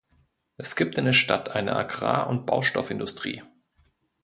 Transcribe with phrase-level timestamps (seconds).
[0.57, 3.43] Es gibt in der Stadt eine Agrar- und Baustoffindustrie.